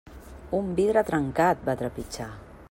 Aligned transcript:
Un 0.59 0.71
vidre 0.79 1.03
trencat, 1.11 1.63
va 1.69 1.77
trepitjar. 1.83 2.29